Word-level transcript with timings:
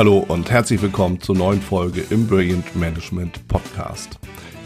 Hallo 0.00 0.24
und 0.28 0.50
herzlich 0.50 0.80
willkommen 0.80 1.20
zur 1.20 1.36
neuen 1.36 1.60
Folge 1.60 2.02
im 2.08 2.26
Brilliant 2.26 2.74
Management 2.74 3.46
Podcast. 3.48 4.18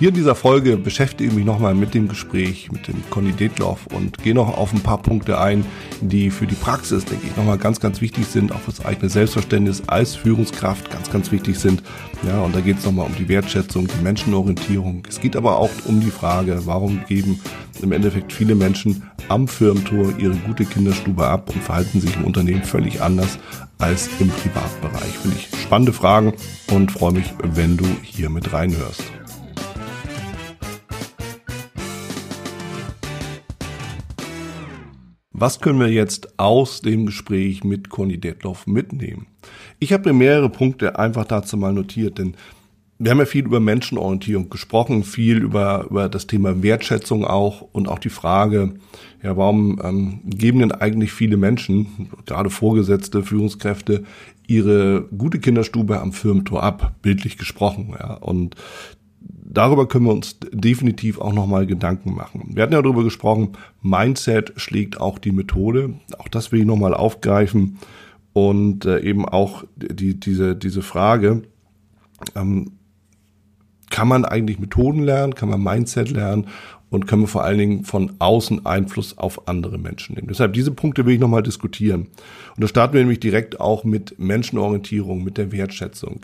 Hier 0.04 0.10
in 0.10 0.16
dieser 0.16 0.34
Folge 0.34 0.76
beschäftige 0.76 1.30
ich 1.30 1.34
mich 1.34 1.46
nochmal 1.46 1.74
mit 1.74 1.94
dem 1.94 2.08
Gespräch 2.08 2.70
mit 2.70 2.88
dem 2.88 3.02
Conny 3.08 3.33
Detloff 3.33 3.86
und 3.86 4.18
gehe 4.18 4.34
noch 4.34 4.54
auf 4.54 4.74
ein 4.74 4.80
paar 4.80 4.99
Punkte 4.99 5.40
ein, 5.40 5.65
die 6.02 6.28
für 6.28 6.46
die 6.46 6.56
Praxis, 6.56 7.06
denke 7.06 7.26
ich, 7.26 7.34
nochmal 7.38 7.56
ganz, 7.56 7.80
ganz 7.80 8.02
wichtig 8.02 8.27
sind, 8.27 8.52
auch 8.52 8.61
für 8.61 8.70
das 8.70 8.84
eigene 8.84 9.08
Selbstverständnis 9.08 9.82
als 9.86 10.14
Führungskraft 10.14 10.90
ganz, 10.90 11.11
ganz 11.11 11.32
wichtig 11.32 11.58
sind. 11.58 11.82
Ja, 12.29 12.43
und 12.43 12.54
da 12.54 12.61
geht 12.61 12.80
es 12.80 12.84
nochmal 12.84 13.06
um 13.06 13.14
die 13.14 13.30
Wertschätzung, 13.30 13.86
die 13.86 14.02
Menschenorientierung. 14.02 15.04
Es 15.08 15.20
geht 15.22 15.36
aber 15.36 15.58
auch 15.58 15.70
um 15.86 16.00
die 16.00 16.11
Frage, 16.11 16.61
warum 16.66 17.02
geben 17.08 17.40
im 17.80 17.90
Endeffekt 17.90 18.30
viele 18.30 18.57
Menschen 18.57 19.04
am 19.29 19.48
Firmentor 19.48 20.18
ihre 20.18 20.36
gute 20.36 20.66
Kinderstube 20.66 21.26
ab 21.26 21.48
und 21.48 21.62
verhalten 21.62 22.02
sich 22.02 22.14
im 22.16 22.25
Unternehmen 22.25 22.62
völlig 22.62 23.00
anders 23.00 23.39
als 23.79 24.11
im 24.21 24.29
Privatbereich. 24.29 25.16
Finde 25.22 25.39
ich 25.39 25.48
spannende 25.62 25.94
Fragen 25.94 26.34
und 26.71 26.93
freue 26.93 27.12
mich, 27.12 27.32
wenn 27.43 27.79
du 27.79 27.86
hier 28.02 28.29
mit 28.29 28.52
reinhörst. 28.52 29.02
Was 35.37 35.61
können 35.61 35.80
wir 35.80 35.91
jetzt 35.91 36.38
aus 36.38 36.80
dem 36.80 37.06
Gespräch 37.06 37.65
mit 37.65 37.91
Conny 37.91 38.19
Detloff 38.19 38.69
mitnehmen? 38.69 39.27
Ich 39.80 39.92
habe 39.92 40.12
mir 40.12 40.19
mehrere 40.19 40.48
Punkte 40.48 40.97
einfach 40.97 41.25
dazu 41.25 41.56
mal 41.56 41.73
notiert, 41.73 42.19
denn 42.19 42.37
wir 43.01 43.11
haben 43.11 43.19
ja 43.19 43.25
viel 43.25 43.45
über 43.45 43.59
Menschenorientierung 43.59 44.48
gesprochen, 44.48 45.02
viel 45.02 45.39
über, 45.39 45.87
über 45.91 46.09
das 46.09 46.28
Thema 46.28 46.62
Wertschätzung 46.62 47.25
auch 47.25 47.62
und 47.73 47.89
auch 47.89 47.98
die 47.98 48.11
Frage, 48.11 48.75
ja, 49.25 49.37
warum 49.37 49.80
ähm, 49.83 50.20
geben 50.25 50.61
denn 50.61 50.70
eigentlich 50.70 51.12
viele 51.12 51.37
Menschen, 51.37 52.11
gerade 52.27 52.48
Vorgesetzte, 52.48 53.25
Führungskräfte, 53.25 54.05
ihre 54.47 55.09
gute 55.19 55.41
Kinderstube 55.41 56.01
am 56.01 56.12
Firmentor 56.12 56.62
ab, 56.62 56.94
bildlich 57.03 57.39
gesprochen. 57.39 57.97
Ja, 57.98 58.14
und 58.14 58.55
darüber 59.55 59.88
können 59.88 60.06
wir 60.06 60.12
uns 60.12 60.38
definitiv 60.52 61.19
auch 61.19 61.33
nochmal 61.33 61.66
Gedanken 61.66 62.14
machen. 62.14 62.50
Wir 62.55 62.62
hatten 62.62 62.72
ja 62.72 62.83
darüber 62.83 63.05
gesprochen, 63.05 63.52
Mindset 63.83 64.52
schlägt 64.56 65.00
auch 65.00 65.19
die 65.19 65.33
Methode. 65.33 65.94
Auch 66.19 66.28
das 66.28 66.52
will 66.52 66.60
ich 66.60 66.66
nochmal 66.66 66.94
aufgreifen. 66.94 67.78
Und 68.32 68.84
äh, 68.84 69.00
eben 69.00 69.25
auch 69.27 69.64
die, 69.77 70.19
diese, 70.19 70.56
diese 70.56 70.82
Frage, 70.82 71.42
ähm, 72.34 72.72
kann 73.91 74.08
man 74.08 74.25
eigentlich 74.25 74.58
Methoden 74.58 75.05
lernen, 75.05 75.36
kann 75.36 75.48
man 75.48 75.62
Mindset 75.62 76.10
lernen 76.10 76.48
und 76.95 77.06
können 77.06 77.23
wir 77.23 77.28
vor 77.28 77.45
allen 77.45 77.59
Dingen 77.59 77.84
von 77.84 78.12
außen 78.19 78.64
Einfluss 78.64 79.19
auf 79.19 79.48
andere 79.48 79.78
Menschen 79.78 80.14
nehmen. 80.14 80.28
Deshalb 80.28 80.53
diese 80.53 80.70
Punkte 80.70 81.05
will 81.05 81.14
ich 81.14 81.20
nochmal 81.20 81.42
diskutieren. 81.42 82.06
Und 82.56 82.62
da 82.62 82.69
starten 82.69 82.95
wir 82.95 83.00
nämlich 83.00 83.20
direkt 83.20 83.61
auch 83.61 83.84
mit 83.84 84.19
Menschenorientierung, 84.19 85.25
mit 85.25 85.37
der 85.37 85.53
Wertschätzung. 85.53 86.20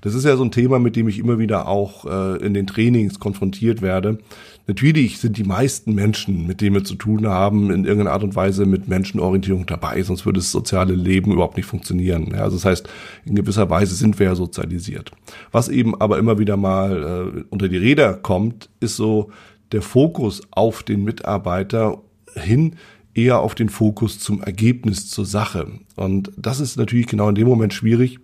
Das 0.00 0.14
ist 0.14 0.24
ja 0.24 0.36
so 0.36 0.44
ein 0.44 0.50
Thema, 0.50 0.78
mit 0.78 0.96
dem 0.96 1.08
ich 1.08 1.18
immer 1.18 1.38
wieder 1.38 1.68
auch 1.68 2.06
äh, 2.06 2.44
in 2.44 2.54
den 2.54 2.66
Trainings 2.66 3.20
konfrontiert 3.20 3.82
werde. 3.82 4.18
Natürlich 4.66 5.18
sind 5.18 5.36
die 5.36 5.44
meisten 5.44 5.94
Menschen, 5.94 6.46
mit 6.46 6.62
denen 6.62 6.74
wir 6.74 6.84
zu 6.84 6.94
tun 6.94 7.26
haben, 7.26 7.70
in 7.70 7.84
irgendeiner 7.84 8.12
Art 8.12 8.24
und 8.24 8.34
Weise 8.34 8.64
mit 8.64 8.88
Menschenorientierung 8.88 9.66
dabei, 9.66 10.02
sonst 10.02 10.24
würde 10.24 10.40
das 10.40 10.50
soziale 10.50 10.94
Leben 10.94 11.32
überhaupt 11.32 11.58
nicht 11.58 11.66
funktionieren. 11.66 12.30
Ja, 12.32 12.44
also 12.44 12.56
das 12.56 12.64
heißt, 12.64 12.88
in 13.26 13.34
gewisser 13.34 13.68
Weise 13.68 13.94
sind 13.94 14.18
wir 14.18 14.28
ja 14.28 14.34
sozialisiert. 14.34 15.10
Was 15.52 15.68
eben 15.68 16.00
aber 16.00 16.18
immer 16.18 16.38
wieder 16.38 16.56
mal 16.56 17.34
äh, 17.36 17.44
unter 17.50 17.68
die 17.68 17.76
Räder 17.76 18.14
kommt, 18.14 18.70
ist 18.80 18.96
so 18.96 19.30
der 19.74 19.82
Fokus 19.82 20.40
auf 20.52 20.84
den 20.84 21.02
Mitarbeiter 21.02 22.00
hin 22.34 22.76
eher 23.12 23.40
auf 23.40 23.54
den 23.54 23.68
Fokus 23.68 24.20
zum 24.20 24.40
Ergebnis, 24.40 25.10
zur 25.10 25.26
Sache. 25.26 25.80
Und 25.96 26.30
das 26.36 26.60
ist 26.60 26.76
natürlich 26.76 27.08
genau 27.08 27.28
in 27.28 27.34
dem 27.34 27.48
Moment 27.48 27.74
schwierig, 27.74 28.20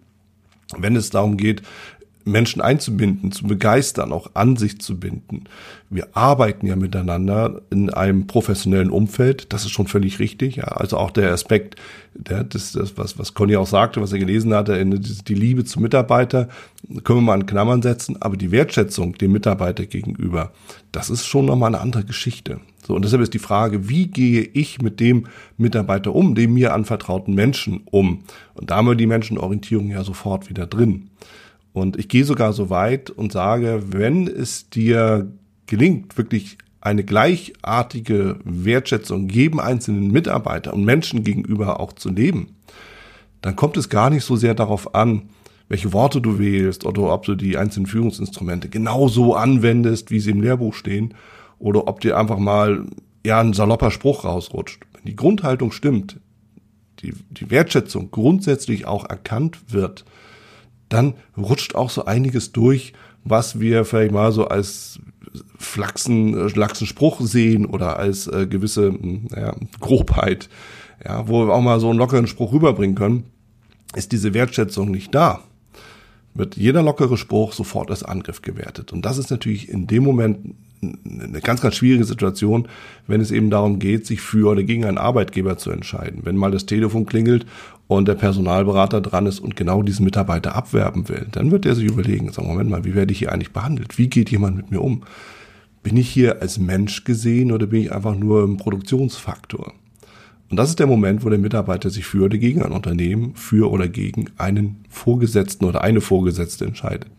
wenn 0.78 0.94
es 0.94 1.10
darum 1.10 1.36
geht, 1.36 1.62
Menschen 2.24 2.60
einzubinden, 2.60 3.32
zu 3.32 3.46
begeistern, 3.46 4.12
auch 4.12 4.30
an 4.34 4.56
sich 4.56 4.80
zu 4.80 4.98
binden. 4.98 5.44
Wir 5.88 6.08
arbeiten 6.14 6.66
ja 6.66 6.76
miteinander 6.76 7.62
in 7.70 7.90
einem 7.90 8.26
professionellen 8.26 8.90
Umfeld, 8.90 9.52
das 9.52 9.64
ist 9.64 9.72
schon 9.72 9.86
völlig 9.86 10.18
richtig. 10.18 10.56
Ja. 10.56 10.64
Also 10.64 10.98
auch 10.98 11.10
der 11.10 11.32
Aspekt, 11.32 11.76
der, 12.14 12.44
das, 12.44 12.72
das, 12.72 12.96
was, 12.96 13.18
was 13.18 13.34
Conny 13.34 13.56
auch 13.56 13.66
sagte, 13.66 14.00
was 14.00 14.12
er 14.12 14.18
gelesen 14.18 14.54
hatte, 14.54 14.84
die 14.84 15.34
Liebe 15.34 15.64
zum 15.64 15.82
Mitarbeiter, 15.82 16.48
können 17.04 17.18
wir 17.18 17.22
mal 17.22 17.40
in 17.40 17.46
Klammern 17.46 17.82
setzen, 17.82 18.20
aber 18.20 18.36
die 18.36 18.50
Wertschätzung 18.50 19.14
dem 19.14 19.32
Mitarbeiter 19.32 19.86
gegenüber, 19.86 20.52
das 20.92 21.10
ist 21.10 21.26
schon 21.26 21.46
nochmal 21.46 21.74
eine 21.74 21.82
andere 21.82 22.04
Geschichte. 22.04 22.60
So, 22.86 22.94
und 22.94 23.04
deshalb 23.04 23.22
ist 23.22 23.34
die 23.34 23.38
Frage, 23.38 23.88
wie 23.88 24.08
gehe 24.08 24.42
ich 24.42 24.80
mit 24.80 25.00
dem 25.00 25.26
Mitarbeiter 25.58 26.14
um, 26.14 26.34
dem 26.34 26.54
mir 26.54 26.74
anvertrauten 26.74 27.34
Menschen 27.34 27.82
um? 27.84 28.24
Und 28.54 28.70
da 28.70 28.76
haben 28.76 28.88
wir 28.88 28.94
die 28.94 29.06
Menschenorientierung 29.06 29.90
ja 29.90 30.02
sofort 30.02 30.48
wieder 30.48 30.66
drin. 30.66 31.10
Und 31.72 31.96
ich 31.98 32.08
gehe 32.08 32.24
sogar 32.24 32.52
so 32.52 32.70
weit 32.70 33.10
und 33.10 33.32
sage, 33.32 33.82
wenn 33.88 34.26
es 34.26 34.70
dir 34.70 35.30
gelingt, 35.66 36.18
wirklich 36.18 36.58
eine 36.80 37.04
gleichartige 37.04 38.38
Wertschätzung 38.44 39.28
jedem 39.28 39.60
einzelnen 39.60 40.10
Mitarbeiter 40.10 40.74
und 40.74 40.84
Menschen 40.84 41.24
gegenüber 41.24 41.78
auch 41.78 41.92
zu 41.92 42.10
leben, 42.10 42.56
dann 43.42 43.56
kommt 43.56 43.76
es 43.76 43.88
gar 43.88 44.10
nicht 44.10 44.24
so 44.24 44.36
sehr 44.36 44.54
darauf 44.54 44.94
an, 44.94 45.30
welche 45.68 45.92
Worte 45.92 46.20
du 46.20 46.38
wählst 46.38 46.84
oder 46.84 47.12
ob 47.12 47.24
du 47.24 47.36
die 47.36 47.56
einzelnen 47.56 47.86
Führungsinstrumente 47.86 48.68
genauso 48.68 49.34
anwendest, 49.34 50.10
wie 50.10 50.20
sie 50.20 50.32
im 50.32 50.42
Lehrbuch 50.42 50.74
stehen, 50.74 51.14
oder 51.58 51.86
ob 51.86 52.00
dir 52.00 52.18
einfach 52.18 52.38
mal 52.38 52.86
ja 53.24 53.40
ein 53.40 53.52
salopper 53.52 53.90
Spruch 53.90 54.24
rausrutscht. 54.24 54.82
Wenn 54.94 55.04
die 55.04 55.16
Grundhaltung 55.16 55.72
stimmt, 55.72 56.18
die, 57.00 57.12
die 57.30 57.50
Wertschätzung 57.50 58.10
grundsätzlich 58.10 58.86
auch 58.86 59.08
erkannt 59.08 59.58
wird, 59.68 60.04
dann 60.90 61.14
rutscht 61.36 61.74
auch 61.74 61.88
so 61.88 62.04
einiges 62.04 62.52
durch, 62.52 62.92
was 63.24 63.58
wir 63.60 63.84
vielleicht 63.86 64.12
mal 64.12 64.32
so 64.32 64.46
als 64.46 64.98
Flachsen, 65.58 66.46
äh, 66.46 66.48
Flachsen 66.50 66.86
Spruch 66.86 67.20
sehen 67.20 67.64
oder 67.64 67.98
als 67.98 68.26
äh, 68.26 68.46
gewisse 68.46 68.92
naja, 69.00 69.54
Grobheit, 69.80 70.48
ja, 71.04 71.26
wo 71.28 71.46
wir 71.46 71.54
auch 71.54 71.62
mal 71.62 71.80
so 71.80 71.88
einen 71.88 71.98
lockeren 71.98 72.26
Spruch 72.26 72.52
rüberbringen 72.52 72.96
können, 72.96 73.24
ist 73.94 74.12
diese 74.12 74.34
Wertschätzung 74.34 74.90
nicht 74.90 75.14
da 75.14 75.40
wird 76.34 76.56
jeder 76.56 76.82
lockere 76.82 77.16
Spruch 77.16 77.52
sofort 77.52 77.90
als 77.90 78.02
Angriff 78.02 78.42
gewertet. 78.42 78.92
Und 78.92 79.04
das 79.04 79.18
ist 79.18 79.30
natürlich 79.30 79.68
in 79.68 79.86
dem 79.86 80.04
Moment 80.04 80.54
eine 80.82 81.40
ganz, 81.42 81.60
ganz 81.60 81.74
schwierige 81.74 82.04
Situation, 82.04 82.68
wenn 83.06 83.20
es 83.20 83.30
eben 83.30 83.50
darum 83.50 83.78
geht, 83.78 84.06
sich 84.06 84.20
für 84.20 84.50
oder 84.50 84.62
gegen 84.62 84.84
einen 84.84 84.98
Arbeitgeber 84.98 85.58
zu 85.58 85.70
entscheiden. 85.70 86.20
Wenn 86.24 86.36
mal 86.36 86.50
das 86.50 86.66
Telefon 86.66 87.04
klingelt 87.04 87.46
und 87.90 88.06
der 88.06 88.14
Personalberater 88.14 89.00
dran 89.00 89.26
ist 89.26 89.40
und 89.40 89.56
genau 89.56 89.82
diesen 89.82 90.04
Mitarbeiter 90.04 90.54
abwerben 90.54 91.08
will, 91.08 91.26
dann 91.32 91.50
wird 91.50 91.66
er 91.66 91.74
sich 91.74 91.86
überlegen, 91.86 92.30
sagen, 92.30 92.46
Moment 92.46 92.70
mal, 92.70 92.84
wie 92.84 92.94
werde 92.94 93.10
ich 93.12 93.18
hier 93.18 93.32
eigentlich 93.32 93.52
behandelt? 93.52 93.98
Wie 93.98 94.08
geht 94.08 94.30
jemand 94.30 94.56
mit 94.56 94.70
mir 94.70 94.80
um? 94.80 95.02
Bin 95.82 95.96
ich 95.96 96.08
hier 96.08 96.40
als 96.40 96.60
Mensch 96.60 97.02
gesehen 97.02 97.50
oder 97.50 97.66
bin 97.66 97.82
ich 97.82 97.92
einfach 97.92 98.14
nur 98.14 98.44
ein 98.44 98.58
Produktionsfaktor? 98.58 99.72
Und 100.50 100.56
das 100.56 100.68
ist 100.68 100.78
der 100.78 100.86
Moment, 100.86 101.24
wo 101.24 101.30
der 101.30 101.40
Mitarbeiter 101.40 101.90
sich 101.90 102.04
für 102.04 102.26
oder 102.26 102.38
gegen 102.38 102.62
ein 102.62 102.70
Unternehmen, 102.70 103.34
für 103.34 103.68
oder 103.68 103.88
gegen 103.88 104.26
einen 104.38 104.84
Vorgesetzten 104.88 105.64
oder 105.64 105.82
eine 105.82 106.00
Vorgesetzte 106.00 106.66
entscheidet. 106.66 107.10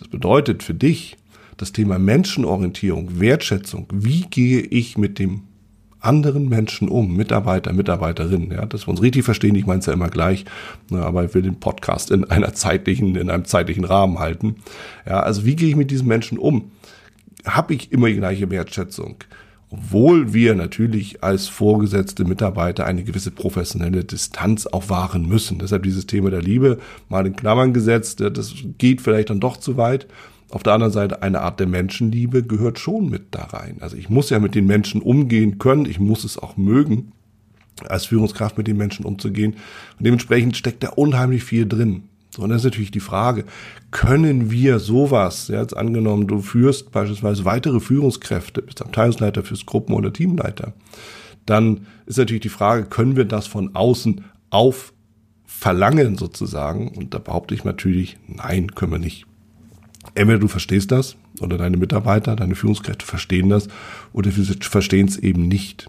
Das 0.00 0.08
bedeutet 0.08 0.64
für 0.64 0.74
dich 0.74 1.18
das 1.56 1.70
Thema 1.70 2.00
Menschenorientierung, 2.00 3.20
Wertschätzung. 3.20 3.86
Wie 3.92 4.22
gehe 4.22 4.60
ich 4.60 4.98
mit 4.98 5.20
dem 5.20 5.42
anderen 6.00 6.48
Menschen 6.48 6.88
um, 6.88 7.16
Mitarbeiter, 7.16 7.72
Mitarbeiterinnen, 7.72 8.50
ja, 8.52 8.66
dass 8.66 8.86
wir 8.86 8.90
uns 8.90 9.02
richtig 9.02 9.24
verstehen, 9.24 9.54
ich 9.54 9.66
meine 9.66 9.80
es 9.80 9.86
ja 9.86 9.92
immer 9.92 10.08
gleich, 10.08 10.44
ne, 10.90 11.02
aber 11.04 11.24
ich 11.24 11.34
will 11.34 11.42
den 11.42 11.60
Podcast 11.60 12.10
in 12.10 12.24
einer 12.24 12.54
zeitlichen, 12.54 13.16
in 13.16 13.30
einem 13.30 13.44
zeitlichen 13.44 13.84
Rahmen 13.84 14.18
halten. 14.18 14.56
Ja, 15.06 15.20
also 15.20 15.44
wie 15.44 15.56
gehe 15.56 15.68
ich 15.68 15.76
mit 15.76 15.90
diesen 15.90 16.08
Menschen 16.08 16.38
um? 16.38 16.72
Habe 17.44 17.74
ich 17.74 17.92
immer 17.92 18.08
die 18.08 18.16
gleiche 18.16 18.50
Wertschätzung? 18.50 19.16
obwohl 19.70 20.32
wir 20.32 20.56
natürlich 20.56 21.22
als 21.22 21.46
vorgesetzte 21.46 22.24
Mitarbeiter 22.24 22.86
eine 22.86 23.04
gewisse 23.04 23.30
professionelle 23.30 24.04
Distanz 24.04 24.66
auch 24.66 24.88
wahren 24.88 25.28
müssen. 25.28 25.60
Deshalb 25.60 25.84
dieses 25.84 26.06
Thema 26.06 26.30
der 26.30 26.42
Liebe 26.42 26.78
mal 27.08 27.24
in 27.24 27.36
Klammern 27.36 27.72
gesetzt, 27.72 28.20
das 28.20 28.52
geht 28.78 29.00
vielleicht 29.00 29.30
dann 29.30 29.38
doch 29.38 29.56
zu 29.56 29.76
weit. 29.76 30.08
Auf 30.50 30.62
der 30.62 30.72
anderen 30.72 30.92
Seite 30.92 31.22
eine 31.22 31.40
Art 31.42 31.60
der 31.60 31.68
Menschenliebe 31.68 32.42
gehört 32.42 32.78
schon 32.78 33.08
mit 33.08 33.28
da 33.30 33.44
rein. 33.44 33.76
Also 33.80 33.96
ich 33.96 34.08
muss 34.08 34.30
ja 34.30 34.38
mit 34.38 34.54
den 34.54 34.66
Menschen 34.66 35.00
umgehen 35.00 35.58
können, 35.58 35.86
ich 35.86 36.00
muss 36.00 36.24
es 36.24 36.38
auch 36.38 36.56
mögen, 36.56 37.12
als 37.88 38.06
Führungskraft 38.06 38.58
mit 38.58 38.66
den 38.66 38.76
Menschen 38.76 39.04
umzugehen. 39.04 39.52
Und 39.98 40.06
dementsprechend 40.06 40.56
steckt 40.56 40.82
da 40.82 40.90
unheimlich 40.90 41.44
viel 41.44 41.66
drin. 41.66 42.04
So, 42.34 42.42
und 42.42 42.50
das 42.50 42.58
ist 42.58 42.64
natürlich 42.64 42.90
die 42.90 43.00
Frage, 43.00 43.44
können 43.90 44.50
wir 44.50 44.78
sowas, 44.78 45.48
ja, 45.48 45.60
jetzt 45.60 45.76
angenommen, 45.76 46.28
du 46.28 46.40
führst 46.40 46.92
beispielsweise 46.92 47.44
weitere 47.44 47.80
Führungskräfte, 47.80 48.62
bist 48.62 48.82
Abteilungsleiter, 48.82 49.42
fürs 49.42 49.66
Gruppen- 49.66 49.94
oder 49.94 50.12
Teamleiter, 50.12 50.72
dann 51.46 51.86
ist 52.06 52.18
natürlich 52.18 52.42
die 52.42 52.48
Frage, 52.48 52.84
können 52.84 53.16
wir 53.16 53.24
das 53.24 53.48
von 53.48 53.74
außen 53.74 54.24
auf 54.50 54.92
verlangen 55.44 56.16
sozusagen? 56.16 56.88
Und 56.88 57.14
da 57.14 57.18
behaupte 57.18 57.54
ich 57.54 57.64
natürlich, 57.64 58.16
nein, 58.28 58.74
können 58.74 58.92
wir 58.92 58.98
nicht. 58.98 59.26
Entweder 60.14 60.38
du 60.38 60.48
verstehst 60.48 60.90
das 60.90 61.16
oder 61.40 61.58
deine 61.58 61.76
Mitarbeiter, 61.76 62.36
deine 62.36 62.54
Führungskräfte 62.54 63.06
verstehen 63.06 63.48
das 63.48 63.68
oder 64.12 64.34
wir 64.34 64.44
verstehen 64.60 65.06
es 65.06 65.16
eben 65.16 65.46
nicht. 65.46 65.88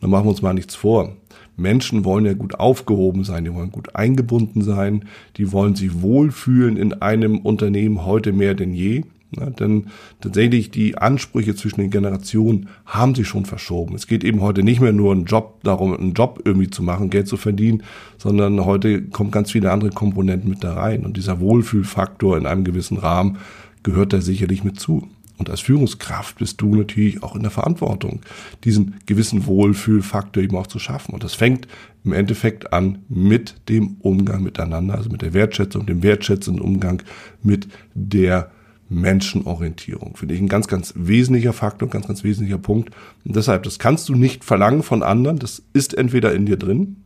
Dann 0.00 0.10
machen 0.10 0.24
wir 0.24 0.30
uns 0.30 0.42
mal 0.42 0.54
nichts 0.54 0.74
vor 0.74 1.14
Menschen 1.60 2.04
wollen 2.04 2.24
ja 2.24 2.32
gut 2.32 2.58
aufgehoben 2.58 3.22
sein, 3.22 3.44
die 3.44 3.54
wollen 3.54 3.70
gut 3.70 3.94
eingebunden 3.94 4.62
sein, 4.62 5.04
die 5.36 5.52
wollen 5.52 5.76
sich 5.76 6.00
wohlfühlen 6.02 6.76
in 6.76 6.94
einem 6.94 7.38
Unternehmen 7.38 8.04
heute 8.04 8.32
mehr 8.32 8.54
denn 8.54 8.72
je. 8.72 9.04
Ja, 9.38 9.48
denn 9.48 9.86
tatsächlich 10.20 10.72
die 10.72 10.98
Ansprüche 10.98 11.54
zwischen 11.54 11.80
den 11.80 11.90
Generationen 11.90 12.68
haben 12.84 13.14
sich 13.14 13.28
schon 13.28 13.44
verschoben. 13.44 13.94
Es 13.94 14.08
geht 14.08 14.24
eben 14.24 14.40
heute 14.40 14.64
nicht 14.64 14.80
mehr 14.80 14.92
nur 14.92 15.12
einen 15.12 15.24
Job 15.24 15.62
darum, 15.62 15.94
einen 15.94 16.14
Job 16.14 16.42
irgendwie 16.44 16.68
zu 16.68 16.82
machen, 16.82 17.10
Geld 17.10 17.28
zu 17.28 17.36
verdienen, 17.36 17.84
sondern 18.18 18.64
heute 18.64 19.02
kommen 19.02 19.30
ganz 19.30 19.52
viele 19.52 19.70
andere 19.70 19.90
Komponenten 19.90 20.50
mit 20.50 20.64
da 20.64 20.74
rein. 20.74 21.04
Und 21.04 21.16
dieser 21.16 21.38
Wohlfühlfaktor 21.38 22.36
in 22.36 22.46
einem 22.46 22.64
gewissen 22.64 22.96
Rahmen 22.96 23.38
gehört 23.84 24.12
da 24.12 24.20
sicherlich 24.20 24.64
mit 24.64 24.80
zu. 24.80 25.08
Und 25.38 25.48
als 25.48 25.60
Führungskraft 25.60 26.36
bist 26.38 26.60
du 26.60 26.74
natürlich 26.74 27.22
auch 27.22 27.34
in 27.34 27.42
der 27.42 27.50
Verantwortung, 27.50 28.20
diesen 28.64 28.96
gewissen 29.06 29.46
Wohlfühlfaktor 29.46 30.42
eben 30.42 30.56
auch 30.56 30.66
zu 30.66 30.78
schaffen. 30.78 31.14
Und 31.14 31.24
das 31.24 31.34
fängt 31.34 31.66
im 32.04 32.12
Endeffekt 32.12 32.74
an 32.74 32.98
mit 33.08 33.54
dem 33.70 33.96
Umgang 34.00 34.42
miteinander, 34.42 34.96
also 34.96 35.08
mit 35.08 35.22
der 35.22 35.32
Wertschätzung, 35.32 35.86
dem 35.86 36.02
wertschätzenden 36.02 36.62
Umgang 36.62 37.02
mit 37.42 37.68
der 37.94 38.50
Menschenorientierung. 38.90 40.16
Finde 40.16 40.34
ich 40.34 40.40
ein 40.40 40.48
ganz, 40.48 40.66
ganz 40.66 40.92
wesentlicher 40.96 41.52
Faktor, 41.52 41.88
ganz, 41.88 42.08
ganz 42.08 42.24
wesentlicher 42.24 42.58
Punkt. 42.58 42.90
Und 43.24 43.36
deshalb, 43.36 43.62
das 43.62 43.78
kannst 43.78 44.08
du 44.08 44.14
nicht 44.14 44.44
verlangen 44.44 44.82
von 44.82 45.02
anderen. 45.02 45.38
Das 45.38 45.62
ist 45.72 45.94
entweder 45.94 46.34
in 46.34 46.44
dir 46.44 46.56
drin, 46.56 47.04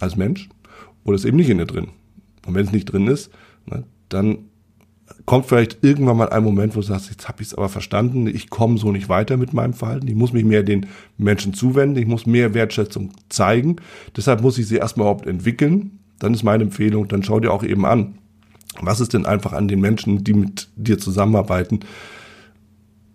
als 0.00 0.16
Mensch, 0.16 0.48
oder 1.04 1.14
ist 1.14 1.24
eben 1.24 1.36
nicht 1.36 1.48
in 1.48 1.58
dir 1.58 1.66
drin. 1.66 1.88
Und 2.46 2.54
wenn 2.54 2.66
es 2.66 2.72
nicht 2.72 2.86
drin 2.86 3.06
ist, 3.06 3.30
ne, 3.66 3.84
dann 4.08 4.50
kommt 5.24 5.46
vielleicht 5.46 5.84
irgendwann 5.84 6.16
mal 6.16 6.30
ein 6.30 6.42
Moment, 6.42 6.74
wo 6.74 6.80
du 6.80 6.86
sagst, 6.86 7.10
jetzt 7.10 7.28
habe 7.28 7.42
ich 7.42 7.48
es 7.48 7.54
aber 7.54 7.68
verstanden, 7.68 8.26
ich 8.26 8.50
komme 8.50 8.78
so 8.78 8.90
nicht 8.90 9.08
weiter 9.08 9.36
mit 9.36 9.52
meinem 9.52 9.74
Verhalten, 9.74 10.08
ich 10.08 10.14
muss 10.14 10.32
mich 10.32 10.44
mehr 10.44 10.62
den 10.62 10.86
Menschen 11.16 11.54
zuwenden, 11.54 11.96
ich 11.98 12.06
muss 12.06 12.26
mehr 12.26 12.54
Wertschätzung 12.54 13.12
zeigen, 13.28 13.76
deshalb 14.16 14.42
muss 14.42 14.58
ich 14.58 14.66
sie 14.66 14.76
erstmal 14.76 15.04
überhaupt 15.04 15.26
entwickeln. 15.26 16.00
Dann 16.18 16.34
ist 16.34 16.42
meine 16.42 16.64
Empfehlung, 16.64 17.08
dann 17.08 17.22
schau 17.22 17.40
dir 17.40 17.52
auch 17.52 17.62
eben 17.62 17.86
an, 17.86 18.18
was 18.80 19.00
ist 19.00 19.14
denn 19.14 19.26
einfach 19.26 19.52
an 19.52 19.68
den 19.68 19.80
Menschen, 19.80 20.24
die 20.24 20.32
mit 20.32 20.68
dir 20.76 20.98
zusammenarbeiten, 20.98 21.80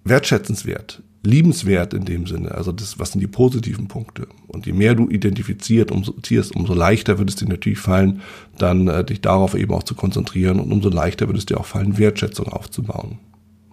wertschätzenswert, 0.04 1.02
liebenswert 1.24 1.94
in 1.94 2.06
dem 2.06 2.28
Sinne. 2.28 2.52
Also 2.52 2.72
das, 2.72 3.00
was 3.00 3.12
sind 3.12 3.22
die 3.22 3.28
positiven 3.28 3.88
Punkte? 3.88 4.28
Und 4.48 4.66
je 4.66 4.74
mehr 4.74 4.96
du 4.96 5.10
identifiziert, 5.10 5.92
umso, 5.92 6.14
umso 6.54 6.74
leichter 6.74 7.18
wird 7.18 7.30
es 7.30 7.36
dir 7.36 7.48
natürlich 7.48 7.80
fallen, 7.80 8.22
dann 8.58 8.88
äh, 8.88 9.04
dich 9.04 9.22
darauf 9.22 9.56
eben 9.56 9.74
auch 9.74 9.84
zu 9.84 9.96
konzentrieren 9.96 10.60
und 10.60 10.72
umso 10.72 10.90
leichter 10.90 11.28
wird 11.28 11.38
es 11.38 11.46
dir 11.46 11.60
auch 11.60 11.66
fallen, 11.66 11.98
Wertschätzung 11.98 12.48
aufzubauen. 12.48 13.18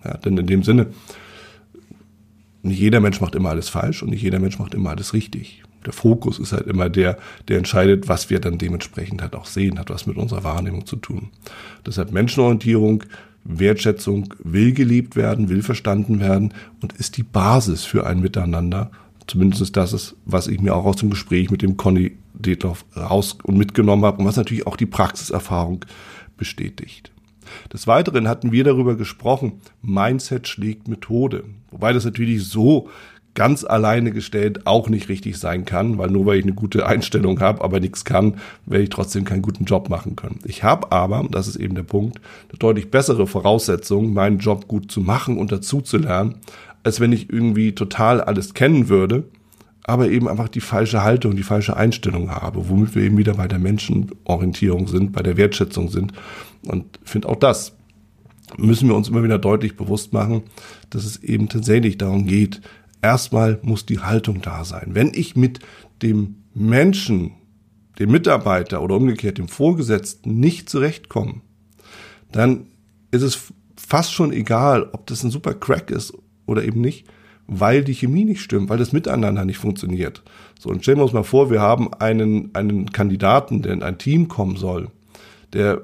Ja, 0.04 0.16
denn 0.16 0.36
in 0.38 0.46
dem 0.46 0.62
Sinne, 0.62 0.88
nicht 2.62 2.80
jeder 2.80 3.00
Mensch 3.00 3.20
macht 3.20 3.34
immer 3.34 3.50
alles 3.50 3.68
falsch 3.68 4.02
und 4.02 4.10
nicht 4.10 4.22
jeder 4.22 4.38
Mensch 4.38 4.58
macht 4.58 4.74
immer 4.74 4.90
alles 4.90 5.12
richtig 5.12 5.61
der 5.84 5.92
Fokus 5.92 6.38
ist 6.38 6.52
halt 6.52 6.66
immer 6.66 6.88
der, 6.88 7.18
der 7.48 7.58
entscheidet, 7.58 8.08
was 8.08 8.30
wir 8.30 8.40
dann 8.40 8.58
dementsprechend 8.58 9.22
halt 9.22 9.34
auch 9.34 9.46
sehen, 9.46 9.78
hat 9.78 9.90
was 9.90 10.06
mit 10.06 10.16
unserer 10.16 10.44
Wahrnehmung 10.44 10.86
zu 10.86 10.96
tun. 10.96 11.30
Deshalb 11.86 12.12
Menschenorientierung, 12.12 13.04
Wertschätzung 13.44 14.34
will 14.42 14.72
geliebt 14.72 15.16
werden, 15.16 15.48
will 15.48 15.62
verstanden 15.62 16.20
werden 16.20 16.54
und 16.80 16.92
ist 16.92 17.16
die 17.16 17.24
Basis 17.24 17.84
für 17.84 18.06
ein 18.06 18.20
Miteinander. 18.20 18.90
Zumindest 19.26 19.76
das 19.76 19.92
ist, 19.92 20.16
was 20.24 20.46
ich 20.46 20.60
mir 20.60 20.74
auch 20.74 20.84
aus 20.84 20.96
dem 20.96 21.10
Gespräch 21.10 21.50
mit 21.50 21.62
dem 21.62 21.76
Conny 21.76 22.16
Detloff 22.34 22.84
raus 22.96 23.38
und 23.42 23.56
mitgenommen 23.56 24.04
habe 24.04 24.18
und 24.18 24.26
was 24.26 24.36
natürlich 24.36 24.66
auch 24.66 24.76
die 24.76 24.86
Praxiserfahrung 24.86 25.84
bestätigt. 26.36 27.12
Des 27.72 27.86
Weiteren 27.86 28.28
hatten 28.28 28.52
wir 28.52 28.64
darüber 28.64 28.96
gesprochen, 28.96 29.60
Mindset 29.82 30.48
schlägt 30.48 30.88
Methode. 30.88 31.44
Wobei 31.70 31.92
das 31.92 32.04
natürlich 32.04 32.44
so 32.44 32.88
ganz 33.34 33.64
alleine 33.64 34.12
gestellt 34.12 34.66
auch 34.66 34.88
nicht 34.88 35.08
richtig 35.08 35.38
sein 35.38 35.64
kann, 35.64 35.96
weil 35.98 36.10
nur 36.10 36.26
weil 36.26 36.38
ich 36.38 36.44
eine 36.44 36.54
gute 36.54 36.86
Einstellung 36.86 37.40
habe, 37.40 37.62
aber 37.64 37.80
nichts 37.80 38.04
kann, 38.04 38.34
werde 38.66 38.84
ich 38.84 38.90
trotzdem 38.90 39.24
keinen 39.24 39.42
guten 39.42 39.64
Job 39.64 39.88
machen 39.88 40.16
können. 40.16 40.40
Ich 40.44 40.62
habe 40.62 40.92
aber, 40.92 41.26
das 41.30 41.48
ist 41.48 41.56
eben 41.56 41.74
der 41.74 41.82
Punkt, 41.82 42.20
deutlich 42.58 42.90
bessere 42.90 43.26
Voraussetzung, 43.26 44.12
meinen 44.12 44.38
Job 44.38 44.68
gut 44.68 44.90
zu 44.90 45.00
machen 45.00 45.38
und 45.38 45.50
dazu 45.50 45.80
zu 45.80 45.98
lernen, 45.98 46.36
als 46.84 47.00
wenn 47.00 47.12
ich 47.12 47.30
irgendwie 47.30 47.74
total 47.74 48.20
alles 48.20 48.54
kennen 48.54 48.88
würde, 48.88 49.24
aber 49.84 50.08
eben 50.08 50.28
einfach 50.28 50.48
die 50.48 50.60
falsche 50.60 51.02
Haltung, 51.02 51.34
die 51.34 51.42
falsche 51.42 51.76
Einstellung 51.76 52.30
habe, 52.30 52.68
womit 52.68 52.94
wir 52.94 53.02
eben 53.02 53.16
wieder 53.16 53.34
bei 53.34 53.48
der 53.48 53.58
Menschenorientierung 53.58 54.88
sind, 54.88 55.12
bei 55.12 55.22
der 55.22 55.36
Wertschätzung 55.36 55.88
sind. 55.88 56.12
Und 56.66 57.00
finde 57.02 57.28
auch 57.28 57.36
das 57.36 57.72
müssen 58.58 58.88
wir 58.88 58.94
uns 58.94 59.08
immer 59.08 59.22
wieder 59.22 59.38
deutlich 59.38 59.76
bewusst 59.76 60.12
machen, 60.12 60.42
dass 60.90 61.04
es 61.04 61.22
eben 61.22 61.48
tatsächlich 61.48 61.98
darum 61.98 62.26
geht, 62.26 62.60
erstmal 63.02 63.58
muss 63.62 63.84
die 63.84 63.98
Haltung 63.98 64.40
da 64.40 64.64
sein. 64.64 64.90
Wenn 64.94 65.12
ich 65.12 65.36
mit 65.36 65.58
dem 66.00 66.36
Menschen, 66.54 67.32
dem 67.98 68.10
Mitarbeiter 68.10 68.82
oder 68.82 68.96
umgekehrt 68.96 69.38
dem 69.38 69.48
Vorgesetzten 69.48 70.40
nicht 70.40 70.70
zurechtkomme, 70.70 71.42
dann 72.30 72.68
ist 73.10 73.22
es 73.22 73.52
fast 73.76 74.12
schon 74.12 74.32
egal, 74.32 74.88
ob 74.92 75.06
das 75.06 75.22
ein 75.22 75.30
super 75.30 75.54
Crack 75.54 75.90
ist 75.90 76.14
oder 76.46 76.64
eben 76.64 76.80
nicht, 76.80 77.06
weil 77.46 77.84
die 77.84 77.94
Chemie 77.94 78.24
nicht 78.24 78.40
stimmt, 78.40 78.70
weil 78.70 78.78
das 78.78 78.92
Miteinander 78.92 79.44
nicht 79.44 79.58
funktioniert. 79.58 80.22
So, 80.58 80.70
und 80.70 80.82
stellen 80.82 80.98
wir 80.98 81.04
uns 81.04 81.12
mal 81.12 81.24
vor, 81.24 81.50
wir 81.50 81.60
haben 81.60 81.92
einen, 81.94 82.54
einen 82.54 82.92
Kandidaten, 82.92 83.62
der 83.62 83.72
in 83.72 83.82
ein 83.82 83.98
Team 83.98 84.28
kommen 84.28 84.56
soll, 84.56 84.88
der, 85.52 85.82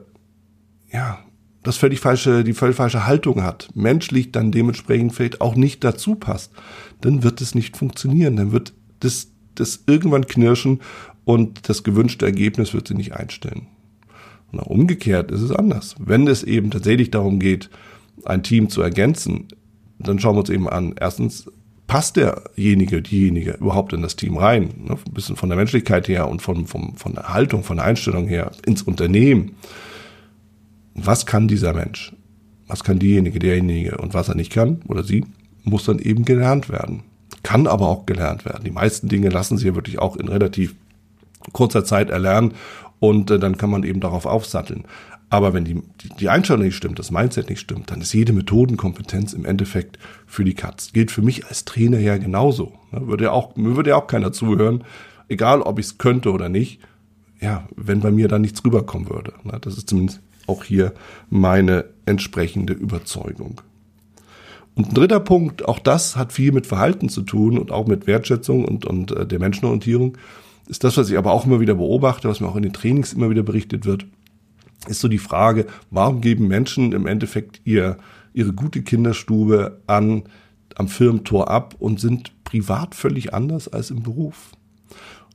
ja, 0.91 1.19
das 1.63 1.77
völlig 1.77 2.01
falsche, 2.01 2.45
die 2.45 2.55
völlig 2.55 2.77
falsche 2.77 3.07
Haltung 3.07 3.43
hat, 3.43 3.69
menschlich 3.75 4.33
dann 4.33 4.53
dementsprechend 4.53 5.15
vielleicht 5.15 5.41
auch 5.41 5.55
nicht 5.55 5.83
dazu 5.85 6.15
passt, 6.15 6.53
dann 7.01 7.23
wird 7.23 7.41
es 7.41 7.55
nicht 7.55 7.77
funktionieren. 7.77 8.37
Dann 8.37 8.53
wird 8.53 8.73
das, 9.01 9.29
das 9.55 9.85
irgendwann 9.87 10.27
knirschen 10.27 10.81
und 11.25 11.69
das 11.69 11.83
gewünschte 11.83 12.27
Ergebnis 12.27 12.75
wird 12.75 12.89
sie 12.89 12.95
nicht 12.95 13.15
einstellen. 13.15 13.67
Und 14.51 14.61
umgekehrt 14.61 15.31
ist 15.31 15.43
es 15.43 15.51
anders. 15.51 15.95
Wenn 15.99 16.27
es 16.27 16.43
eben 16.43 16.71
tatsächlich 16.71 17.11
darum 17.11 17.39
geht, 17.39 17.69
ein 18.25 18.43
Team 18.43 18.71
zu 18.71 18.81
ergänzen, 18.81 19.49
dann 19.99 20.19
schauen 20.19 20.37
wir 20.37 20.41
uns 20.41 20.51
eben 20.51 20.69
an. 20.69 20.95
Erstens, 20.99 21.51
passt 21.89 22.17
derjenige, 22.17 23.03
diejenige 23.03 23.53
überhaupt 23.53 23.93
in 23.93 24.03
das 24.03 24.15
Team 24.15 24.37
rein? 24.37 24.75
Ne? 24.85 24.97
Ein 25.05 25.13
bisschen 25.13 25.35
von 25.35 25.49
der 25.49 25.59
Menschlichkeit 25.59 26.07
her 26.07 26.29
und 26.29 26.41
von, 26.41 26.67
von, 26.67 26.95
von 26.97 27.15
der 27.15 27.33
Haltung, 27.33 27.65
von 27.65 27.79
der 27.79 27.87
Einstellung 27.87 28.29
her 28.29 28.53
ins 28.65 28.83
Unternehmen. 28.83 29.57
Was 31.07 31.27
kann 31.27 31.49
dieser 31.49 31.75
Mensch? 31.75 32.13
Was 32.67 32.85
kann 32.85 32.99
diejenige, 32.99 33.39
derjenige 33.39 33.97
und 33.99 34.15
was 34.15 34.29
er 34.29 34.35
nicht 34.35 34.53
kann 34.53 34.83
oder 34.89 35.03
sie? 35.03 35.25
muss 35.69 35.85
dann 35.85 35.99
eben 35.99 36.25
gelernt 36.25 36.69
werden. 36.69 37.03
Kann 37.43 37.67
aber 37.67 37.89
auch 37.89 38.07
gelernt 38.07 38.45
werden. 38.45 38.65
Die 38.65 38.71
meisten 38.71 39.09
Dinge 39.09 39.29
lassen 39.29 39.57
sich 39.57 39.67
ja 39.67 39.75
wirklich 39.75 39.99
auch 39.99 40.17
in 40.17 40.29
relativ 40.29 40.75
kurzer 41.53 41.85
Zeit 41.85 42.11
erlernen 42.11 42.55
und 43.01 43.31
äh, 43.31 43.39
dann 43.39 43.57
kann 43.57 43.71
man 43.71 43.85
eben 43.85 44.01
darauf 44.01 44.27
aufsatteln. 44.27 44.85
Aber 45.31 45.53
wenn 45.53 45.65
die, 45.65 45.83
die, 46.19 46.31
Einstellung 46.31 46.63
nicht 46.63 46.77
stimmt, 46.77 46.99
das 46.99 47.11
Mindset 47.11 47.51
nicht 47.51 47.61
stimmt, 47.61 47.91
dann 47.91 48.01
ist 48.01 48.15
jede 48.15 48.33
Methodenkompetenz 48.33 49.35
im 49.35 49.45
Endeffekt 49.45 49.99
für 50.27 50.43
die 50.43 50.55
Katz. 50.55 50.93
Gilt 50.93 51.11
für 51.11 51.21
mich 51.21 51.47
als 51.47 51.67
Trainer 51.67 51.99
ja 51.99 52.17
genauso. 52.17 52.73
Würde 52.93 53.25
ja 53.25 53.33
auch, 53.33 53.53
würde 53.55 53.91
ja 53.91 53.97
auch 53.97 54.07
keiner 54.07 54.33
zuhören, 54.33 54.85
egal 55.29 55.61
ob 55.61 55.79
ich 55.79 55.87
es 55.87 55.99
könnte 55.99 56.33
oder 56.33 56.49
nicht. 56.49 56.81
Ja, 57.41 57.69
wenn 57.77 58.01
bei 58.01 58.11
mir 58.11 58.27
dann 58.27 58.41
nichts 58.41 58.65
rüberkommen 58.65 59.11
würde. 59.11 59.35
Das 59.61 59.77
ist 59.77 59.91
zumindest 59.91 60.21
auch 60.49 60.65
hier 60.65 60.93
meine 61.31 61.85
entsprechende 62.07 62.73
Überzeugung. 62.73 63.61
Und 64.75 64.91
ein 64.91 64.95
dritter 64.95 65.21
Punkt, 65.21 65.67
auch 65.67 65.81
das 65.81 66.17
hat 66.17 66.33
viel 66.33 66.53
mit 66.53 66.67
Verhalten 66.67 67.09
zu 67.09 67.23
tun 67.23 67.59
und 67.59 67.73
auch 67.73 67.87
mit 67.87 68.07
Wertschätzung 68.07 68.65
und, 68.65 68.85
und 68.87 69.11
äh, 69.11 69.27
der 69.27 69.41
Menschenorientierung, 69.41 70.17
ist 70.69 70.85
das, 70.85 70.97
was 70.97 71.11
ich 71.11 71.19
aber 71.19 71.33
auch 71.33 71.47
immer 71.47 71.61
wieder 71.61 71.75
beobachte, 71.75 72.29
was 72.29 72.41
mir 72.41 72.49
auch 72.49 72.57
in 72.57 72.63
den 72.63 72.73
Trainings 72.73 73.13
immer 73.13 73.31
wieder 73.31 73.43
berichtet 73.43 73.87
wird, 73.87 74.07
ist 74.87 75.01
so 75.01 75.09
die 75.09 75.19
Frage, 75.19 75.67
warum 75.91 76.21
geben 76.21 76.47
Menschen 76.47 76.93
im 76.93 77.07
Endeffekt 77.07 77.61
ihr, 77.65 77.99
ihre 78.33 78.53
gute 78.53 78.83
Kinderstube 78.83 79.81
an, 79.87 80.25
am 80.77 80.89
Firmentor 80.89 81.51
ab 81.51 81.75
und 81.79 81.99
sind 81.99 82.33
privat 82.45 82.95
völlig 82.95 83.35
anders 83.35 83.67
als 83.67 83.91
im 83.91 84.03
Beruf? 84.03 84.53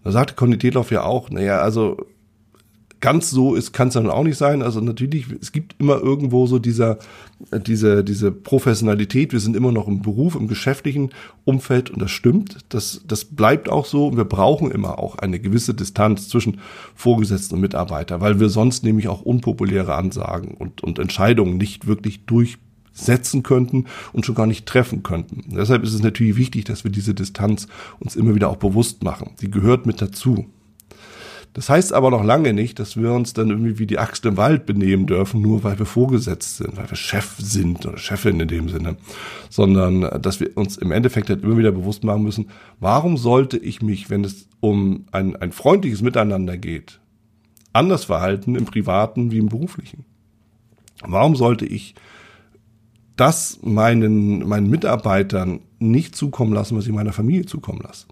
Da 0.03 0.11
sagte 0.11 0.35
Conny 0.35 0.57
Detloff 0.57 0.91
ja 0.91 1.03
auch, 1.03 1.29
naja, 1.29 1.59
also 1.59 1.97
ganz 3.03 3.31
so 3.31 3.53
ist, 3.53 3.73
kann 3.73 3.89
es 3.89 3.95
dann 3.95 4.09
auch 4.09 4.23
nicht 4.23 4.37
sein. 4.37 4.61
Also 4.61 4.79
natürlich, 4.79 5.25
es 5.41 5.51
gibt 5.51 5.75
immer 5.77 5.97
irgendwo 5.97 6.47
so 6.47 6.57
dieser, 6.57 6.99
diese, 7.67 8.01
diese 8.01 8.31
Professionalität. 8.31 9.33
Wir 9.33 9.41
sind 9.41 9.57
immer 9.57 9.73
noch 9.73 9.89
im 9.89 10.01
Beruf, 10.01 10.35
im 10.35 10.47
geschäftlichen 10.47 11.09
Umfeld 11.43 11.89
und 11.89 12.01
das 12.01 12.11
stimmt. 12.11 12.59
Das, 12.69 13.01
das 13.05 13.25
bleibt 13.25 13.67
auch 13.67 13.85
so. 13.85 14.15
Wir 14.15 14.23
brauchen 14.23 14.71
immer 14.71 14.99
auch 14.99 15.17
eine 15.17 15.41
gewisse 15.41 15.73
Distanz 15.73 16.29
zwischen 16.29 16.61
Vorgesetzten 16.95 17.55
und 17.55 17.61
Mitarbeiter, 17.61 18.21
weil 18.21 18.39
wir 18.39 18.47
sonst 18.47 18.85
nämlich 18.85 19.09
auch 19.09 19.21
unpopuläre 19.21 19.95
Ansagen 19.95 20.53
und, 20.53 20.81
und 20.81 20.97
Entscheidungen 20.97 21.57
nicht 21.57 21.87
wirklich 21.87 22.25
durchsetzen 22.25 23.43
könnten 23.43 23.87
und 24.13 24.25
schon 24.25 24.35
gar 24.35 24.47
nicht 24.47 24.65
treffen 24.65 25.03
könnten. 25.03 25.53
Deshalb 25.53 25.83
ist 25.83 25.93
es 25.93 26.03
natürlich 26.03 26.37
wichtig, 26.37 26.63
dass 26.63 26.85
wir 26.85 26.91
diese 26.91 27.13
Distanz 27.13 27.67
uns 27.99 28.15
immer 28.15 28.33
wieder 28.33 28.47
auch 28.47 28.55
bewusst 28.55 29.03
machen. 29.03 29.31
Die 29.41 29.51
gehört 29.51 29.85
mit 29.85 30.01
dazu. 30.01 30.45
Das 31.53 31.69
heißt 31.69 31.93
aber 31.93 32.09
noch 32.09 32.23
lange 32.23 32.51
nicht, 32.51 32.79
dass 32.79 32.97
wir 32.97 33.11
uns 33.11 33.33
dann 33.33 33.49
irgendwie 33.49 33.77
wie 33.77 33.85
die 33.85 33.99
Axt 33.99 34.25
im 34.25 34.37
Wald 34.37 34.65
benehmen 34.65 35.05
dürfen, 35.05 35.41
nur 35.41 35.63
weil 35.63 35.77
wir 35.77 35.85
vorgesetzt 35.85 36.57
sind, 36.57 36.75
weil 36.77 36.89
wir 36.89 36.97
Chef 36.97 37.35
sind 37.37 37.85
oder 37.85 37.97
Chefin 37.97 38.39
in 38.39 38.47
dem 38.47 38.69
Sinne, 38.69 38.97
sondern 39.49 40.01
dass 40.21 40.39
wir 40.39 40.57
uns 40.57 40.77
im 40.77 40.91
Endeffekt 40.91 41.29
halt 41.29 41.43
immer 41.43 41.57
wieder 41.57 41.71
bewusst 41.71 42.03
machen 42.03 42.23
müssen, 42.23 42.49
warum 42.79 43.17
sollte 43.17 43.57
ich 43.57 43.83
mich, 43.83 44.09
wenn 44.09 44.23
es 44.23 44.47
um 44.61 45.05
ein, 45.11 45.35
ein 45.35 45.51
freundliches 45.51 46.01
Miteinander 46.01 46.57
geht, 46.57 46.99
anders 47.71 48.05
verhalten 48.05 48.55
im 48.55 48.65
privaten 48.65 49.31
wie 49.31 49.37
im 49.37 49.49
beruflichen? 49.49 50.05
Warum 51.05 51.35
sollte 51.35 51.65
ich 51.65 51.93
das 53.15 53.59
meinen, 53.61 54.47
meinen 54.47 54.71
Mitarbeitern 54.71 55.59
nicht 55.77 56.15
zukommen 56.15 56.53
lassen, 56.53 56.75
was 56.77 56.87
ich 56.87 56.93
meiner 56.93 57.13
Familie 57.13 57.45
zukommen 57.45 57.81
lasse? 57.83 58.07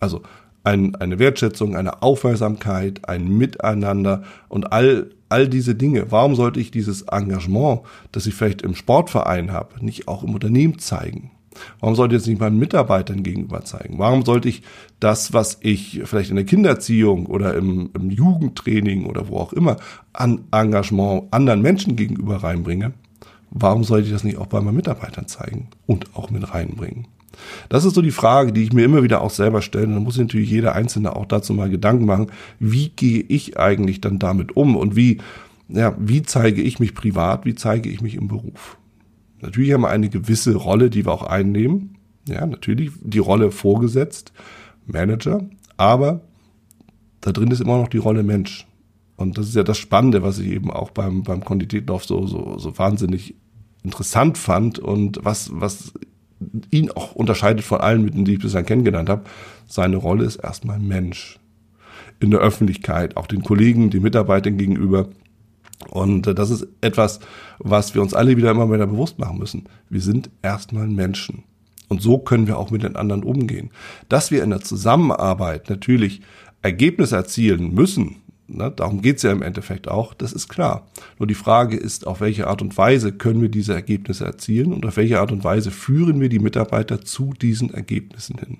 Also 0.00 0.22
ein, 0.66 0.96
eine 0.96 1.20
Wertschätzung, 1.20 1.76
eine 1.76 2.02
Aufmerksamkeit, 2.02 3.08
ein 3.08 3.28
Miteinander 3.28 4.24
und 4.48 4.72
all, 4.72 5.10
all 5.28 5.48
diese 5.48 5.76
Dinge. 5.76 6.10
Warum 6.10 6.34
sollte 6.34 6.58
ich 6.58 6.72
dieses 6.72 7.02
Engagement, 7.02 7.82
das 8.10 8.26
ich 8.26 8.34
vielleicht 8.34 8.62
im 8.62 8.74
Sportverein 8.74 9.52
habe, 9.52 9.84
nicht 9.84 10.08
auch 10.08 10.24
im 10.24 10.34
Unternehmen 10.34 10.80
zeigen? 10.80 11.30
Warum 11.80 11.94
sollte 11.94 12.16
ich 12.16 12.22
es 12.22 12.26
nicht 12.26 12.40
meinen 12.40 12.58
Mitarbeitern 12.58 13.22
gegenüber 13.22 13.64
zeigen? 13.64 13.98
Warum 13.98 14.24
sollte 14.24 14.48
ich 14.48 14.62
das, 14.98 15.32
was 15.32 15.58
ich 15.60 16.02
vielleicht 16.04 16.30
in 16.30 16.36
der 16.36 16.44
Kinderziehung 16.44 17.26
oder 17.26 17.54
im, 17.54 17.90
im 17.94 18.10
Jugendtraining 18.10 19.06
oder 19.06 19.28
wo 19.28 19.38
auch 19.38 19.52
immer 19.52 19.76
an 20.12 20.44
Engagement 20.50 21.32
anderen 21.32 21.62
Menschen 21.62 21.94
gegenüber 21.94 22.42
reinbringe, 22.42 22.92
warum 23.50 23.84
sollte 23.84 24.08
ich 24.08 24.12
das 24.12 24.24
nicht 24.24 24.36
auch 24.36 24.48
bei 24.48 24.60
meinen 24.60 24.76
Mitarbeitern 24.76 25.28
zeigen 25.28 25.68
und 25.86 26.14
auch 26.16 26.28
mit 26.30 26.52
reinbringen? 26.52 27.06
Das 27.68 27.84
ist 27.84 27.94
so 27.94 28.02
die 28.02 28.10
Frage, 28.10 28.52
die 28.52 28.62
ich 28.62 28.72
mir 28.72 28.84
immer 28.84 29.02
wieder 29.02 29.20
auch 29.20 29.30
selber 29.30 29.62
stelle. 29.62 29.88
Da 29.88 30.00
muss 30.00 30.18
natürlich 30.18 30.50
jeder 30.50 30.74
Einzelne 30.74 31.14
auch 31.16 31.26
dazu 31.26 31.54
mal 31.54 31.70
Gedanken 31.70 32.06
machen, 32.06 32.28
wie 32.58 32.90
gehe 32.90 33.20
ich 33.20 33.58
eigentlich 33.58 34.00
dann 34.00 34.18
damit 34.18 34.56
um 34.56 34.76
und 34.76 34.96
wie, 34.96 35.18
ja, 35.68 35.94
wie 35.98 36.22
zeige 36.22 36.62
ich 36.62 36.78
mich 36.78 36.94
privat, 36.94 37.44
wie 37.44 37.54
zeige 37.54 37.88
ich 37.88 38.00
mich 38.00 38.14
im 38.14 38.28
Beruf? 38.28 38.78
Natürlich 39.40 39.72
haben 39.72 39.82
wir 39.82 39.90
eine 39.90 40.08
gewisse 40.08 40.54
Rolle, 40.54 40.90
die 40.90 41.04
wir 41.04 41.12
auch 41.12 41.22
einnehmen. 41.22 41.96
Ja, 42.28 42.44
natürlich 42.46 42.90
die 43.00 43.18
Rolle 43.18 43.52
vorgesetzt, 43.52 44.32
Manager, 44.86 45.44
aber 45.76 46.22
da 47.20 47.32
drin 47.32 47.50
ist 47.50 47.60
immer 47.60 47.78
noch 47.78 47.88
die 47.88 47.98
Rolle 47.98 48.22
Mensch. 48.22 48.66
Und 49.16 49.38
das 49.38 49.48
ist 49.48 49.56
ja 49.56 49.62
das 49.62 49.78
Spannende, 49.78 50.22
was 50.22 50.38
ich 50.38 50.48
eben 50.48 50.70
auch 50.70 50.90
beim, 50.90 51.22
beim 51.22 51.44
Konditetlauf 51.44 52.04
so, 52.04 52.26
so, 52.26 52.58
so 52.58 52.78
wahnsinnig 52.78 53.34
interessant 53.82 54.36
fand 54.36 54.78
und 54.78 55.20
was, 55.22 55.50
was 55.52 55.92
ihn 56.70 56.90
auch 56.90 57.12
unterscheidet 57.12 57.64
von 57.64 57.80
allen, 57.80 58.24
die 58.24 58.34
ich 58.34 58.40
bisher 58.40 58.62
kennengelernt 58.62 59.08
habe. 59.08 59.24
Seine 59.66 59.96
Rolle 59.96 60.24
ist 60.24 60.36
erstmal 60.36 60.78
Mensch. 60.78 61.38
In 62.20 62.30
der 62.30 62.40
Öffentlichkeit, 62.40 63.16
auch 63.16 63.26
den 63.26 63.42
Kollegen, 63.42 63.90
den 63.90 64.02
Mitarbeitern 64.02 64.56
gegenüber. 64.56 65.08
Und 65.90 66.26
äh, 66.26 66.34
das 66.34 66.50
ist 66.50 66.66
etwas, 66.80 67.20
was 67.58 67.94
wir 67.94 68.02
uns 68.02 68.14
alle 68.14 68.36
wieder 68.36 68.50
immer 68.50 68.70
wieder 68.72 68.86
bewusst 68.86 69.18
machen 69.18 69.38
müssen. 69.38 69.64
Wir 69.90 70.00
sind 70.00 70.30
erstmal 70.42 70.86
Menschen. 70.86 71.44
Und 71.88 72.02
so 72.02 72.18
können 72.18 72.46
wir 72.46 72.58
auch 72.58 72.70
mit 72.70 72.82
den 72.82 72.96
anderen 72.96 73.22
umgehen. 73.22 73.70
Dass 74.08 74.30
wir 74.30 74.42
in 74.42 74.50
der 74.50 74.60
Zusammenarbeit 74.60 75.70
natürlich 75.70 76.22
Ergebnisse 76.62 77.16
erzielen 77.16 77.74
müssen, 77.74 78.16
Ne, 78.48 78.70
darum 78.70 79.02
geht's 79.02 79.24
ja 79.24 79.32
im 79.32 79.42
Endeffekt 79.42 79.88
auch, 79.88 80.14
das 80.14 80.32
ist 80.32 80.48
klar. 80.48 80.86
Nur 81.18 81.26
die 81.26 81.34
Frage 81.34 81.76
ist, 81.76 82.06
auf 82.06 82.20
welche 82.20 82.46
Art 82.46 82.62
und 82.62 82.78
Weise 82.78 83.10
können 83.10 83.42
wir 83.42 83.48
diese 83.48 83.74
Ergebnisse 83.74 84.24
erzielen 84.24 84.72
und 84.72 84.86
auf 84.86 84.96
welche 84.96 85.18
Art 85.18 85.32
und 85.32 85.42
Weise 85.42 85.72
führen 85.72 86.20
wir 86.20 86.28
die 86.28 86.38
Mitarbeiter 86.38 87.00
zu 87.00 87.34
diesen 87.40 87.74
Ergebnissen 87.74 88.38
hin. 88.38 88.58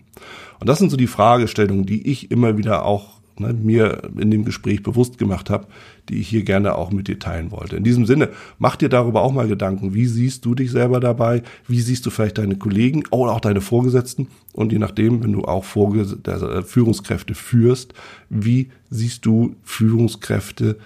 Und 0.58 0.68
das 0.68 0.80
sind 0.80 0.90
so 0.90 0.96
die 0.96 1.06
Fragestellungen, 1.06 1.86
die 1.86 2.10
ich 2.10 2.32
immer 2.32 2.58
wieder 2.58 2.84
auch 2.84 3.15
ne, 3.38 3.52
mir 3.52 4.02
in 4.18 4.30
dem 4.30 4.44
Gespräch 4.44 4.82
bewusst 4.82 5.18
gemacht 5.18 5.50
habe, 5.50 5.66
die 6.08 6.20
ich 6.20 6.28
hier 6.28 6.44
gerne 6.44 6.74
auch 6.74 6.90
mit 6.90 7.08
dir 7.08 7.18
teilen 7.18 7.50
wollte. 7.50 7.76
In 7.76 7.84
diesem 7.84 8.06
Sinne, 8.06 8.30
mach 8.58 8.76
dir 8.76 8.88
darüber 8.88 9.22
auch 9.22 9.32
mal 9.32 9.48
Gedanken. 9.48 9.94
Wie 9.94 10.06
siehst 10.06 10.44
du 10.44 10.54
dich 10.54 10.70
selber 10.70 11.00
dabei? 11.00 11.42
Wie 11.66 11.80
siehst 11.80 12.06
du 12.06 12.10
vielleicht 12.10 12.38
deine 12.38 12.56
Kollegen 12.56 13.04
oder 13.10 13.32
auch 13.32 13.40
deine 13.40 13.60
Vorgesetzten? 13.60 14.28
Und 14.52 14.72
je 14.72 14.78
nachdem, 14.78 15.22
wenn 15.22 15.32
du 15.32 15.44
auch 15.44 15.64
Vorges 15.64 16.16
also 16.26 16.62
Führungskräfte 16.62 17.34
führst, 17.34 17.94
wie 18.30 18.70
siehst 18.90 19.26
du 19.26 19.56
Führungskräfte, 19.64 20.76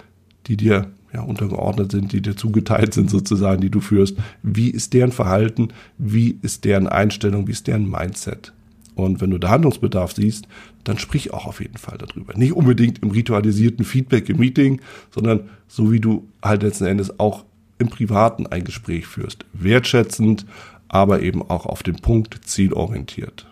die 0.46 0.56
dir 0.56 0.90
ja, 1.12 1.22
untergeordnet 1.22 1.90
sind, 1.90 2.12
die 2.12 2.22
dir 2.22 2.36
zugeteilt 2.36 2.94
sind 2.94 3.10
sozusagen, 3.10 3.60
die 3.60 3.70
du 3.70 3.80
führst. 3.80 4.16
Wie 4.42 4.70
ist 4.70 4.92
deren 4.92 5.12
Verhalten? 5.12 5.68
Wie 5.98 6.38
ist 6.42 6.64
deren 6.64 6.86
Einstellung? 6.86 7.48
Wie 7.48 7.52
ist 7.52 7.66
deren 7.66 7.90
Mindset? 7.90 8.52
Und 8.94 9.20
wenn 9.20 9.30
du 9.30 9.38
da 9.38 9.50
Handlungsbedarf 9.50 10.12
siehst, 10.12 10.46
dann 10.84 10.98
sprich 10.98 11.32
auch 11.32 11.46
auf 11.46 11.60
jeden 11.60 11.78
Fall 11.78 11.98
darüber. 11.98 12.36
Nicht 12.36 12.52
unbedingt 12.52 13.02
im 13.02 13.10
ritualisierten 13.10 13.84
Feedback 13.84 14.28
im 14.28 14.38
Meeting, 14.38 14.80
sondern 15.10 15.48
so 15.68 15.92
wie 15.92 16.00
du 16.00 16.28
halt 16.42 16.62
letzten 16.62 16.86
Endes 16.86 17.18
auch 17.18 17.44
im 17.78 17.88
Privaten 17.88 18.46
ein 18.46 18.64
Gespräch 18.64 19.06
führst. 19.06 19.44
Wertschätzend, 19.52 20.46
aber 20.88 21.22
eben 21.22 21.42
auch 21.42 21.66
auf 21.66 21.82
den 21.82 21.96
Punkt 21.96 22.40
zielorientiert. 22.44 23.46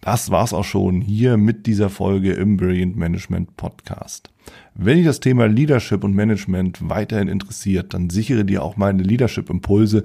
Das 0.00 0.30
war's 0.30 0.54
auch 0.54 0.64
schon 0.64 1.02
hier 1.02 1.36
mit 1.36 1.66
dieser 1.66 1.90
Folge 1.90 2.32
im 2.32 2.56
Brilliant 2.56 2.96
Management 2.96 3.56
Podcast. 3.58 4.30
Wenn 4.74 4.96
dich 4.96 5.04
das 5.04 5.20
Thema 5.20 5.46
Leadership 5.46 6.02
und 6.04 6.14
Management 6.14 6.88
weiterhin 6.88 7.28
interessiert, 7.28 7.92
dann 7.92 8.08
sichere 8.08 8.46
dir 8.46 8.62
auch 8.62 8.78
meine 8.78 9.02
Leadership 9.02 9.50
Impulse 9.50 10.04